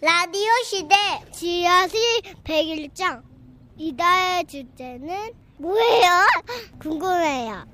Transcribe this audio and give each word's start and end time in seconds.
라디오 0.00 0.48
시대 0.64 0.94
지하실 1.32 2.00
101장 2.44 3.20
이다의 3.76 4.44
주제는 4.44 5.32
뭐예요? 5.56 6.08
궁금해요. 6.78 7.66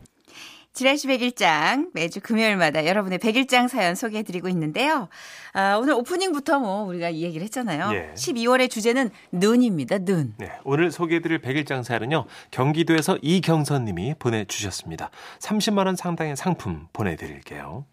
지라시 0.73 1.07
101장 1.07 1.91
매주 1.93 2.21
금요일마다 2.23 2.87
여러분의 2.87 3.19
101장 3.19 3.69
사연 3.69 3.95
소개해드리고 3.95 4.49
있는데요. 4.49 5.09
아, 5.53 5.77
오늘 5.77 5.93
오프닝부터 5.93 6.61
뭐 6.61 6.85
우리가 6.85 7.11
이 7.11 7.23
얘기를 7.25 7.45
했잖아요. 7.45 7.91
예. 7.93 8.15
12월의 8.15 8.71
주제는 8.71 9.11
눈입니다. 9.31 9.99
눈. 9.99 10.35
네, 10.39 10.51
오늘 10.65 10.91
소개해드릴 10.91 11.43
100일장 11.43 11.85
사연은요. 11.85 12.25
경기도에서 12.51 13.19
이경선 13.21 13.85
님이 13.85 14.15
보내주셨습니다. 14.19 15.11
30만 15.41 15.85
원 15.85 15.95
상당의 15.95 16.37
상품 16.37 16.89
보내드릴게요. 16.95 17.85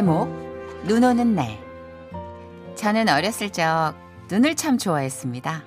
제목 0.00 0.30
눈 0.84 1.04
오는 1.04 1.34
날 1.34 1.58
저는 2.74 3.10
어렸을 3.10 3.50
적 3.50 3.92
눈을 4.30 4.54
참 4.54 4.78
좋아했습니다. 4.78 5.62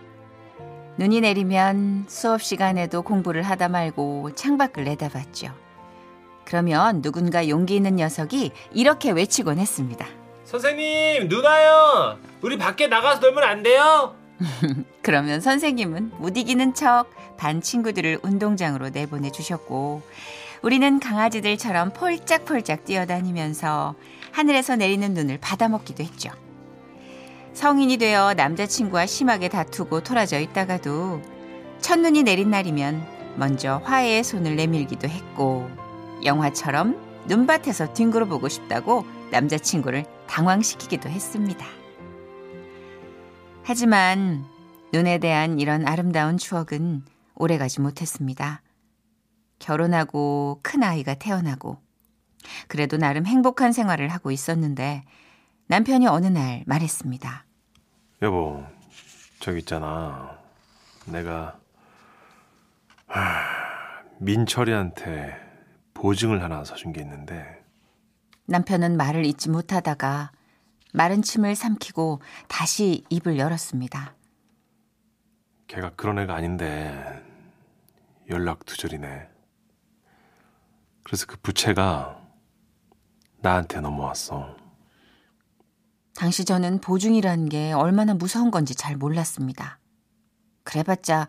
눈이 0.98 1.22
내리면 1.22 2.05
수업 2.08 2.41
시간에도 2.41 3.04
공부를 3.04 3.44
하다 3.44 3.70
말고 3.70 4.34
창밖을 4.34 4.86
내다봤죠. 4.86 5.54
그러면 6.46 7.04
누군가 7.04 7.48
용기 7.48 7.76
있는 7.76 7.98
녀석이 7.98 8.54
이렇게 8.72 9.12
외치곤 9.12 9.60
했습니다. 9.60 10.08
선생님, 10.46 11.27
누나요! 11.27 12.18
우리 12.41 12.58
밖에 12.58 12.88
나가서 12.88 13.20
놀면 13.20 13.44
안 13.44 13.62
돼요? 13.62 14.16
그러면 15.04 15.41
선생님은 15.41 16.13
못 16.18 16.36
이기는 16.36 16.74
척 16.74 17.05
반 17.38 17.62
친구들을 17.62 18.20
운동장으로 18.24 18.90
내보내 18.90 19.32
주셨고 19.32 20.02
우리는 20.64 20.98
강아지들처럼 20.98 21.92
폴짝폴짝 21.92 22.86
뛰어다니면서 22.86 23.96
하늘에서 24.32 24.78
내리는 24.78 25.14
눈을 25.14 25.38
받아먹기도 25.40 26.04
했죠. 26.04 26.32
성인이 27.54 27.98
되어 27.98 28.34
남자친구와 28.34 29.06
심하게 29.06 29.50
다투고 29.50 30.04
토라져 30.04 30.40
있다가도 30.40 31.22
첫눈이 31.82 32.24
내린 32.24 32.50
날이면 32.50 33.06
먼저 33.36 33.82
화해의 33.84 34.24
손을 34.24 34.56
내밀기도 34.56 35.10
했고 35.10 35.70
영화처럼 36.24 37.26
눈밭에서 37.28 37.94
뒹굴어 37.94 38.26
보고 38.26 38.48
싶다고 38.48 39.06
남자친구를 39.32 40.06
당황시키기도 40.28 41.10
했습니다. 41.10 41.66
하지만 43.64 44.46
눈에 44.94 45.18
대한 45.18 45.60
이런 45.60 45.86
아름다운 45.86 46.38
추억은 46.38 47.04
오래가지 47.36 47.82
못했습니다. 47.82 48.62
결혼하고 49.64 50.60
큰 50.62 50.84
아이가 50.84 51.14
태어나고 51.14 51.78
그래도 52.68 52.98
나름 52.98 53.26
행복한 53.26 53.72
생활을 53.72 54.10
하고 54.10 54.30
있었는데 54.30 55.06
남편이 55.68 56.06
어느 56.08 56.28
날 56.28 56.64
말했습니다. 56.68 57.46
여보, 58.22 58.62
저기 59.40 59.60
있잖아. 59.60 60.38
내가 61.06 61.58
하, 63.08 63.40
민철이한테 64.19 65.34
보증을 65.94 66.44
하나 66.44 66.66
사준 66.66 66.91
게 66.91 67.00
있는데 67.02 67.64
남편은 68.46 68.97
말을 68.97 69.25
잇지 69.25 69.50
못하다가 69.50 70.31
마른 70.94 71.22
침을 71.22 71.56
삼키고 71.56 72.22
다시 72.50 73.06
입을 73.09 73.38
열었습니다. 73.38 74.14
걔가 75.68 75.91
그런 75.96 76.19
애가 76.19 76.36
아닌데 76.36 77.24
연락 78.30 78.66
두절이네. 78.66 79.32
그래서 81.03 81.25
그 81.28 81.38
부채가 81.38 82.19
나한테 83.41 83.81
넘어왔어. 83.81 84.55
당시 86.16 86.45
저는 86.45 86.79
보증이라는 86.79 87.50
게 87.50 87.73
얼마나 87.73 88.13
무서운 88.13 88.51
건지 88.51 88.75
잘 88.75 88.95
몰랐습니다. 88.95 89.79
그래봤자 90.63 91.28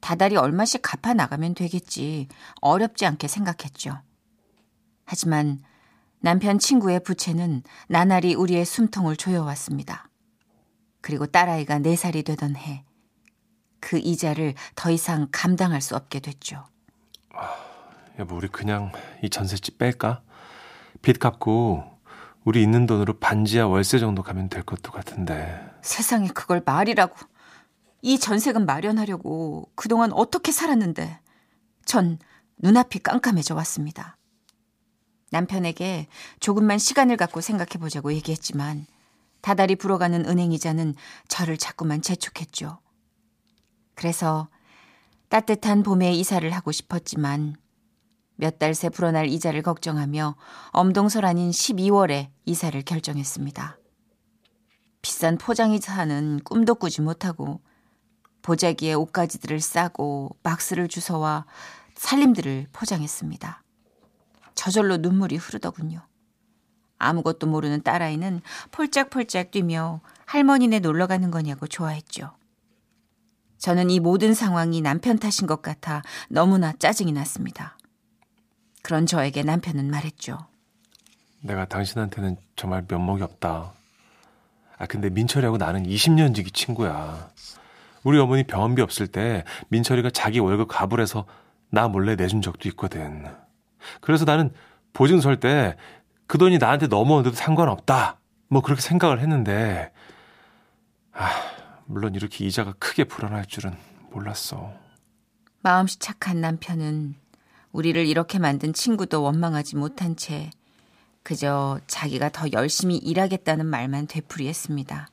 다달이 0.00 0.36
얼마씩 0.36 0.82
갚아 0.82 1.14
나가면 1.14 1.54
되겠지 1.54 2.28
어렵지 2.60 3.06
않게 3.06 3.28
생각했죠. 3.28 4.00
하지만 5.04 5.62
남편 6.20 6.58
친구의 6.58 7.02
부채는 7.02 7.62
나날이 7.88 8.34
우리의 8.34 8.64
숨통을 8.64 9.16
조여왔습니다. 9.16 10.08
그리고 11.00 11.26
딸아이가 11.26 11.80
4살이 11.80 12.24
되던 12.24 12.56
해, 12.56 12.84
그 13.80 13.98
이자를 13.98 14.54
더 14.76 14.90
이상 14.90 15.28
감당할 15.32 15.80
수 15.80 15.96
없게 15.96 16.20
됐죠. 16.20 16.64
여보, 18.18 18.36
우리 18.36 18.48
그냥 18.48 18.92
이 19.22 19.30
전셋집 19.30 19.78
뺄까? 19.78 20.22
빚 21.00 21.18
갚고 21.18 21.84
우리 22.44 22.62
있는 22.62 22.86
돈으로 22.86 23.18
반지하 23.18 23.66
월세 23.66 23.98
정도 23.98 24.22
가면 24.22 24.48
될 24.48 24.62
것도 24.62 24.92
같은데. 24.92 25.60
세상에 25.82 26.28
그걸 26.28 26.62
말이라고. 26.64 27.16
이 28.02 28.18
전세금 28.18 28.66
마련하려고 28.66 29.70
그동안 29.76 30.12
어떻게 30.12 30.50
살았는데 30.50 31.20
전 31.84 32.18
눈앞이 32.58 32.98
깜깜해져 32.98 33.54
왔습니다. 33.54 34.18
남편에게 35.30 36.08
조금만 36.40 36.78
시간을 36.78 37.16
갖고 37.16 37.40
생각해 37.40 37.78
보자고 37.78 38.12
얘기했지만 38.12 38.86
다달이 39.40 39.76
불어가는 39.76 40.26
은행 40.26 40.52
이자는 40.52 40.94
저를 41.28 41.56
자꾸만 41.56 42.02
재촉했죠. 42.02 42.80
그래서 43.94 44.48
따뜻한 45.28 45.82
봄에 45.82 46.12
이사를 46.12 46.48
하고 46.50 46.72
싶었지만 46.72 47.56
몇 48.36 48.58
달 48.58 48.74
새 48.74 48.88
불어날 48.88 49.28
이자를 49.28 49.62
걱정하며 49.62 50.36
엄동설 50.70 51.24
아닌 51.24 51.50
12월에 51.50 52.28
이사를 52.44 52.80
결정했습니다. 52.82 53.78
비싼 55.02 55.36
포장이사는 55.38 56.40
꿈도 56.44 56.74
꾸지 56.74 57.02
못하고 57.02 57.60
보자기에 58.42 58.94
옷가지들을 58.94 59.60
싸고 59.60 60.36
박스를 60.42 60.88
주워와 60.88 61.46
살림들을 61.94 62.68
포장했습니다. 62.72 63.62
저절로 64.54 64.96
눈물이 64.96 65.36
흐르더군요. 65.36 66.06
아무것도 66.98 67.46
모르는 67.48 67.82
딸아이는 67.82 68.42
폴짝폴짝 68.70 69.50
뛰며 69.50 70.00
할머니네 70.26 70.80
놀러 70.80 71.06
가는 71.06 71.30
거냐고 71.30 71.66
좋아했죠. 71.66 72.32
저는 73.58 73.90
이 73.90 74.00
모든 74.00 74.34
상황이 74.34 74.80
남편 74.80 75.18
탓인 75.18 75.46
것 75.46 75.62
같아 75.62 76.02
너무나 76.28 76.72
짜증이 76.72 77.12
났습니다. 77.12 77.76
그런 78.82 79.06
저에게 79.06 79.42
남편은 79.42 79.90
말했죠. 79.90 80.38
내가 81.40 81.64
당신한테는 81.66 82.36
정말 82.56 82.84
면목이 82.88 83.22
없다. 83.22 83.72
아, 84.78 84.86
근데 84.86 85.10
민철이하고 85.10 85.56
나는 85.58 85.84
20년 85.84 86.34
지기 86.34 86.50
친구야. 86.50 87.30
우리 88.04 88.18
어머니 88.18 88.44
병원비 88.44 88.82
없을 88.82 89.06
때 89.06 89.44
민철이가 89.68 90.10
자기 90.10 90.38
월급 90.40 90.68
가불해서 90.68 91.24
나 91.70 91.88
몰래 91.88 92.16
내준 92.16 92.42
적도 92.42 92.68
있거든. 92.70 93.24
그래서 94.00 94.24
나는 94.24 94.52
보증 94.92 95.20
설 95.20 95.36
때 95.40 95.76
그 96.32 96.38
돈이 96.38 96.56
나한테 96.56 96.86
넘어오는데도 96.86 97.36
상관없다. 97.36 98.18
뭐 98.48 98.62
그렇게 98.62 98.80
생각을 98.80 99.20
했는데, 99.20 99.92
아, 101.12 101.28
물론 101.84 102.14
이렇게 102.14 102.46
이자가 102.46 102.72
크게 102.78 103.04
불어날 103.04 103.44
줄은 103.44 103.76
몰랐어. 104.12 104.72
마음씨 105.60 105.98
착한 105.98 106.40
남편은 106.40 107.16
우리를 107.72 108.06
이렇게 108.06 108.38
만든 108.38 108.72
친구도 108.72 109.22
원망하지 109.22 109.76
못한 109.76 110.16
채 110.16 110.50
그저 111.22 111.80
자기가 111.86 112.30
더 112.30 112.46
열심히 112.52 112.96
일하겠다는 112.96 113.66
말만 113.66 114.06
되풀이했습니다. 114.06 115.08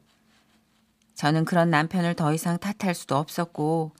저는 1.15 1.45
그런 1.45 1.69
남편을 1.69 2.15
더 2.15 2.33
이상 2.33 2.57
탓할 2.57 2.95
수도 2.95 3.17
없었고 3.17 3.91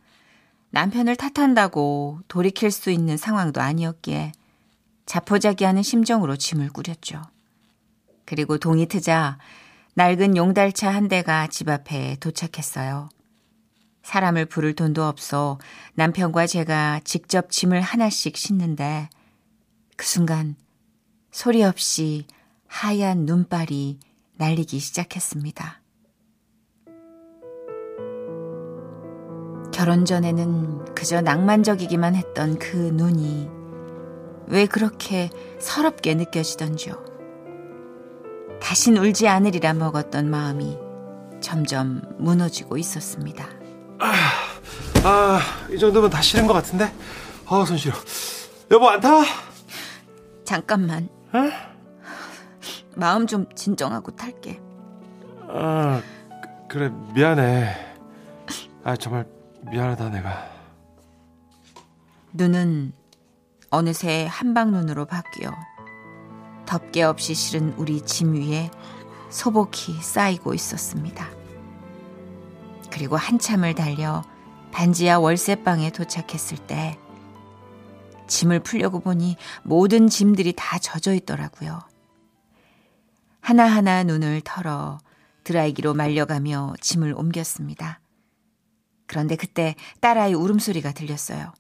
남편을 0.72 1.16
탓한다고 1.16 2.22
돌이킬 2.28 2.72
수 2.72 2.92
있는 2.92 3.18
상황도 3.18 3.62
아니었기에 3.62 4.32
자포자기하는 5.06 5.82
심정으로 5.82 6.36
짐을 6.36 6.70
꾸렸죠. 6.70 7.22
그리고 8.26 8.58
동이 8.58 8.86
트자 8.86 9.40
낡은 9.96 10.38
용달차 10.38 10.92
한 10.92 11.08
대가 11.08 11.48
집 11.48 11.68
앞에 11.68 12.18
도착했어요. 12.20 13.10
사람을 14.10 14.46
부를 14.46 14.74
돈도 14.74 15.04
없어 15.04 15.60
남편과 15.94 16.48
제가 16.48 17.02
직접 17.04 17.52
짐을 17.52 17.80
하나씩 17.80 18.36
싣는데 18.36 19.08
그 19.98 20.06
순간 20.06 20.56
소리 21.30 21.64
없이 21.64 22.26
하얀 22.66 23.26
눈발이 23.28 24.00
날리기 24.36 24.80
시작했습니다. 24.80 25.82
결혼 29.72 30.06
전에는 30.06 30.96
그저 30.96 31.22
낭만적이기만 31.22 32.16
했던 32.16 32.58
그 32.58 32.78
눈이 32.78 33.48
왜 34.48 34.66
그렇게 34.66 35.30
서럽게 35.60 36.16
느껴지던지요. 36.16 36.96
다신 38.60 38.98
울지 38.98 39.28
않으리라 39.28 39.74
먹었던 39.74 40.32
마음이 40.32 40.80
점점 41.42 42.02
무너지고 42.18 42.78
있었습니다. 42.78 43.59
아, 44.00 44.12
아, 45.04 45.40
이 45.70 45.78
정도면 45.78 46.10
다 46.10 46.22
싫은 46.22 46.48
것 46.48 46.54
같은데? 46.54 46.92
어, 47.46 47.66
손 47.66 47.78
시려. 47.78 47.94
여보, 48.72 48.90
안 48.90 49.00
타? 49.00 49.22
잠깐만. 50.46 51.10
어? 51.34 51.50
마음 52.96 53.28
좀 53.28 53.46
진정하고 53.56 54.16
탈게. 54.16 54.60
아, 55.48 56.02
그래, 56.68 56.90
미안해. 57.14 57.76
아, 58.84 58.96
정말 58.96 59.26
미안하다, 59.70 60.10
내가. 60.10 60.50
눈은 62.34 62.94
어느새 63.72 64.28
한방눈으로 64.30 65.06
바뀌어 65.06 65.52
덮개 66.66 67.02
없이 67.04 67.34
실은 67.34 67.74
우리 67.78 68.02
짐 68.02 68.34
위에 68.34 68.70
소복히 69.30 69.94
쌓이고 70.02 70.54
있었습니다. 70.54 71.39
그리고 72.92 73.18
한참을 73.18 73.76
달려 73.76 74.24
반지하 74.72 75.20
월세방에 75.20 75.92
도착했을 75.92 76.58
때 76.58 76.98
짐을 78.28 78.60
풀려고 78.60 79.00
보니 79.00 79.38
모든 79.64 80.08
짐들이 80.08 80.54
다 80.56 80.78
젖어 80.78 81.14
있더라고요. 81.14 81.82
하나하나 83.42 84.04
눈을 84.04 84.42
털어 84.42 85.00
드라이기로 85.44 85.94
말려가며 85.96 86.76
짐을 86.82 87.14
옮겼습니다. 87.16 88.00
그런데 89.08 89.36
그때 89.36 89.76
딸아이 90.02 90.36
울음소리가 90.36 90.92
들렸어요. 90.92 91.54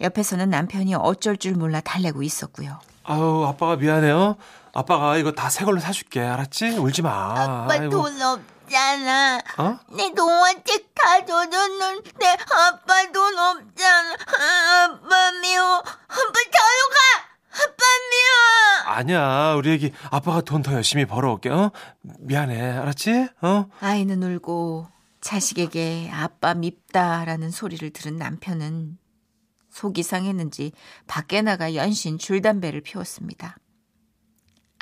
옆에서는 0.00 0.48
남편이 0.50 0.94
어쩔 0.94 1.36
줄 1.36 1.54
몰라 1.54 1.80
달래고 1.80 2.22
있었고요. 2.22 2.78
아우, 3.02 3.44
아빠가 3.44 3.76
미안해요. 3.76 4.36
아빠가 4.72 5.16
이거 5.16 5.32
다 5.32 5.48
새 5.50 5.64
걸로 5.64 5.80
사줄게. 5.80 6.20
알았지? 6.20 6.78
울지 6.78 7.02
마. 7.02 7.10
아빠 7.42 7.74
아이고. 7.74 7.90
돈 7.90 8.22
없 8.22 8.40
잖아. 8.70 9.40
어? 9.58 9.78
내 9.96 10.12
동화책 10.14 10.94
다 10.94 11.24
젖었는데 11.24 12.26
아빠 12.26 13.12
돈 13.12 13.38
없잖아. 13.38 14.12
아, 14.14 14.84
아빠 14.84 15.32
미워. 15.40 15.76
아빠 15.76 15.86
저로 16.08 16.90
가. 16.90 17.24
아빠 17.52 17.84
미워. 18.10 18.94
아니야. 18.96 19.54
우리 19.56 19.72
애기 19.72 19.92
아빠가 20.10 20.40
돈 20.40 20.62
더 20.62 20.72
열심히 20.74 21.04
벌어올게. 21.04 21.50
어? 21.50 21.70
미안해. 22.02 22.60
알았지? 22.78 23.28
어? 23.42 23.66
아이는 23.80 24.22
울고 24.22 24.88
자식에게 25.20 26.10
아빠 26.12 26.54
밉다라는 26.54 27.50
소리를 27.50 27.88
들은 27.90 28.16
남편은 28.16 28.98
속이 29.70 30.02
상했는지 30.02 30.72
밖에 31.06 31.42
나가 31.42 31.74
연신 31.74 32.18
줄담배를 32.18 32.82
피웠습니다. 32.82 33.56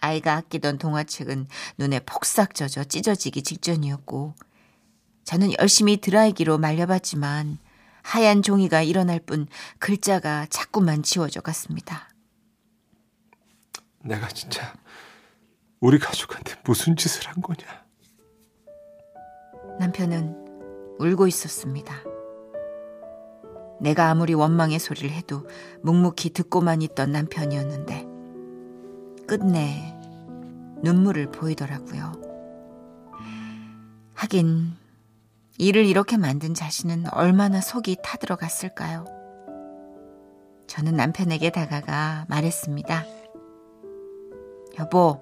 아이가 0.03 0.35
아끼던 0.35 0.79
동화책은 0.79 1.47
눈에 1.79 2.01
폭삭 2.01 2.55
젖어 2.55 2.85
찢어지기 2.85 3.43
직전이었고 3.43 4.35
저는 5.25 5.53
열심히 5.61 5.99
드라이기로 5.99 6.59
말려봤지만 6.59 7.59
하얀 8.03 8.43
종이가 8.43 8.83
일어날 8.83 9.21
뿐 9.21 9.47
글자가 9.79 10.47
자꾸만 10.51 11.05
지워져 11.05 11.41
갔습니다. 11.41 12.09
내가 14.01 14.27
진짜 14.27 14.75
우리 15.79 16.01
가족한테 16.01 16.57
무슨 16.65 16.97
짓을 16.97 17.29
한 17.29 17.41
거냐? 17.41 17.85
남편은 19.79 20.97
울고 20.99 21.29
있었습니다. 21.29 21.95
내가 23.81 24.11
아무리 24.11 24.35
원망의 24.35 24.81
소리를 24.81 25.11
해도 25.11 25.49
묵묵히 25.83 26.31
듣고만 26.31 26.83
있던 26.83 27.13
남편이었는데 27.13 28.12
끝내 29.27 29.95
눈물을 30.83 31.31
보이더라고요. 31.31 32.13
하긴 34.15 34.73
일을 35.59 35.87
이렇게 35.87 36.17
만든 36.17 36.55
자신은 36.55 37.13
얼마나 37.13 37.61
속이 37.61 37.99
타들어갔을까요? 38.03 39.05
저는 40.67 40.95
남편에게 40.97 41.51
다가가 41.51 42.27
말했습니다. 42.29 43.05
여보, 44.79 45.21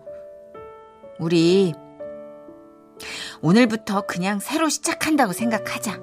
우리 1.19 1.75
오늘부터 3.43 4.06
그냥 4.06 4.38
새로 4.38 4.69
시작한다고 4.69 5.32
생각하자. 5.32 5.94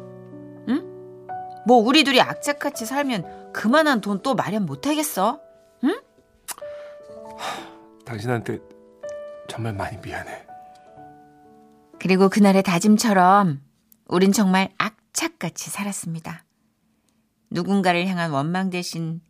응? 0.69 1.27
뭐 1.65 1.77
우리 1.77 2.03
둘이 2.03 2.19
악착같이 2.19 2.85
살면 2.85 3.53
그만한 3.53 4.01
돈 4.01 4.21
또 4.21 4.35
마련 4.35 4.65
못하겠어? 4.65 5.39
응? 8.07 8.11
당신한테 8.11 8.59
정말 9.49 9.73
많이 9.73 9.97
미안해. 9.97 10.45
그리고 11.99 12.29
그날의 12.29 12.63
다짐처럼 12.63 13.61
우린 14.07 14.31
정말 14.31 14.69
악착같이 14.77 15.69
살았습니다. 15.69 16.43
누군가를 17.49 18.07
향한 18.07 18.31
원망 18.31 18.69
대신 18.69 19.21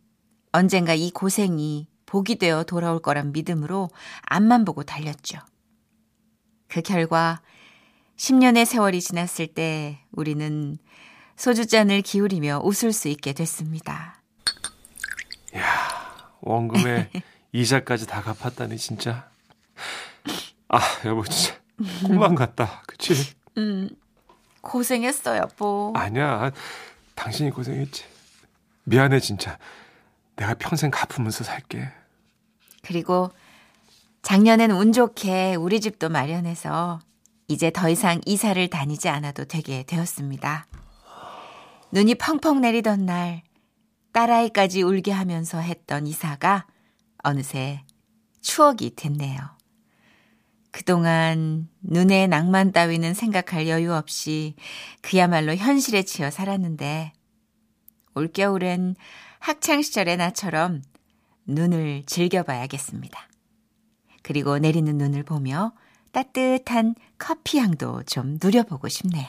언젠가 0.52 0.94
이 0.94 1.10
고생이 1.10 1.88
복이 2.06 2.36
되어 2.36 2.64
돌아올 2.64 3.00
거란 3.00 3.32
믿음으로 3.32 3.90
앞만 4.22 4.64
보고 4.64 4.82
달렸죠. 4.82 5.38
그 6.68 6.82
결과 6.82 7.40
10년의 8.16 8.64
세월이 8.64 9.00
지났을 9.00 9.46
때 9.48 10.00
우리는 10.10 10.78
소주잔을 11.36 12.02
기울이며 12.02 12.62
웃을 12.64 12.92
수 12.92 13.08
있게 13.08 13.32
됐습니다. 13.32 14.20
원금에 16.40 17.10
이자까지 17.52 18.06
다 18.06 18.22
갚았다니 18.22 18.76
진짜. 18.76 19.28
아 20.68 20.80
여보 21.04 21.24
진짜 21.24 21.58
꿈만 22.04 22.34
같다. 22.34 22.82
그치? 22.86 23.14
음, 23.56 23.88
고생했어, 24.60 25.36
여보. 25.38 25.92
아니야. 25.96 26.50
당신이 27.14 27.50
고생했지. 27.50 28.04
미안해 28.84 29.20
진짜. 29.20 29.58
내가 30.36 30.54
평생 30.54 30.90
갚으면서 30.90 31.44
살게. 31.44 31.88
그리고 32.82 33.30
작년엔 34.22 34.70
운 34.70 34.92
좋게 34.92 35.56
우리 35.56 35.80
집도 35.80 36.08
마련해서 36.08 37.00
이제 37.48 37.70
더 37.70 37.88
이상 37.88 38.20
이사를 38.26 38.68
다니지 38.68 39.08
않아도 39.08 39.44
되게 39.46 39.82
되었습니다. 39.84 40.66
눈이 41.92 42.16
펑펑 42.16 42.60
내리던 42.60 43.06
날 43.06 43.42
딸아이까지 44.12 44.82
울게 44.82 45.12
하면서 45.12 45.58
했던 45.58 46.06
이사가 46.06 46.66
어느새 47.28 47.84
추억이 48.40 48.94
됐네요. 48.96 49.38
그동안 50.70 51.68
눈의 51.80 52.28
낭만 52.28 52.72
따위는 52.72 53.12
생각할 53.14 53.68
여유 53.68 53.92
없이 53.92 54.54
그야말로 55.02 55.54
현실에 55.54 56.02
치여 56.02 56.30
살았는데 56.30 57.12
올겨울엔 58.14 58.96
학창시절의 59.40 60.16
나처럼 60.16 60.82
눈을 61.46 62.04
즐겨봐야겠습니다. 62.06 63.28
그리고 64.22 64.58
내리는 64.58 64.96
눈을 64.96 65.22
보며 65.22 65.72
따뜻한 66.12 66.94
커피 67.18 67.58
향도 67.58 68.02
좀 68.04 68.38
누려보고 68.42 68.88
싶네요. 68.88 69.28